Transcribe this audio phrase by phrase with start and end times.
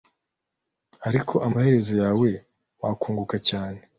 [1.07, 2.29] ariko amaherezo yawe
[2.81, 3.79] wakunguka cyane